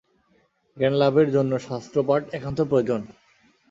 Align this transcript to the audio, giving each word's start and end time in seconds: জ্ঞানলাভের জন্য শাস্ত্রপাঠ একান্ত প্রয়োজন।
জ্ঞানলাভের 0.77 1.27
জন্য 1.31 1.51
শাস্ত্রপাঠ 1.59 2.21
একান্ত 2.33 2.59
প্রয়োজন। 2.69 3.01